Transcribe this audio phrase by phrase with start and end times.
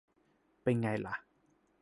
[0.63, 1.15] เป็นไงล่ะ